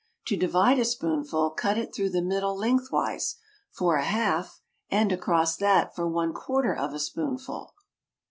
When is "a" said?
0.79-0.85, 3.97-4.03, 6.95-6.99